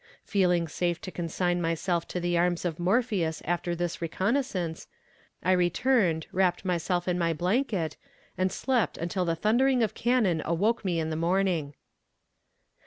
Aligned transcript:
Feeling 0.23 0.67
safe 0.67 0.99
to 1.01 1.11
consign 1.11 1.61
myself 1.61 2.07
to 2.07 2.19
the 2.19 2.35
arms 2.35 2.65
of 2.65 2.79
Morpheus 2.79 3.39
after 3.45 3.75
this 3.75 4.01
reconnoissance, 4.01 4.87
I 5.43 5.51
returned, 5.51 6.25
wrapped 6.31 6.65
myself 6.65 7.07
in 7.07 7.19
my 7.19 7.33
blanket, 7.33 7.97
and 8.35 8.51
slept 8.51 8.97
until 8.97 9.25
the 9.25 9.35
thundering 9.35 9.83
of 9.83 9.93
cannon 9.93 10.41
awoke 10.43 10.83
me 10.83 10.99
in 10.99 11.11
the 11.11 11.15
morning. 11.15 11.75